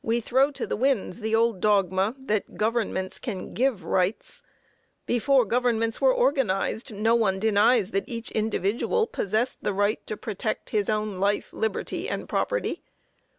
[0.00, 4.42] We throw to the winds the old dogma that governments can give rights.
[5.04, 10.70] Before governments were organized, no one denies that each individual possessed the right to protect
[10.70, 12.84] his own life, liberty and property.